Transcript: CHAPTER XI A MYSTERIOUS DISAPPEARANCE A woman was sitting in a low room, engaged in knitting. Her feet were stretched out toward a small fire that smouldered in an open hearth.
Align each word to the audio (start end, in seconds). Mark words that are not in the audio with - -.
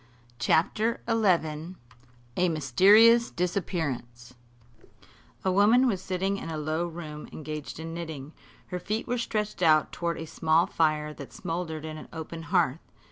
CHAPTER 0.39 0.99
XI 1.07 1.75
A 2.35 2.49
MYSTERIOUS 2.49 3.29
DISAPPEARANCE 3.35 4.33
A 5.45 5.51
woman 5.51 5.85
was 5.85 6.01
sitting 6.01 6.37
in 6.37 6.49
a 6.49 6.57
low 6.57 6.87
room, 6.87 7.29
engaged 7.31 7.79
in 7.79 7.93
knitting. 7.93 8.33
Her 8.69 8.79
feet 8.79 9.07
were 9.07 9.19
stretched 9.19 9.61
out 9.61 9.91
toward 9.91 10.17
a 10.17 10.25
small 10.25 10.65
fire 10.65 11.13
that 11.13 11.31
smouldered 11.31 11.85
in 11.85 11.97
an 11.99 12.07
open 12.11 12.41
hearth. 12.49 12.79